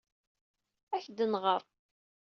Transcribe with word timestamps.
Ad 0.93 0.95
ak-d-nɣer. 1.01 1.61